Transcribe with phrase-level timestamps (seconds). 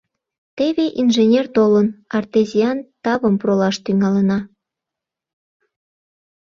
[0.57, 4.39] Теве инженер толын, артезиан тавым пролаш тӱҥалына.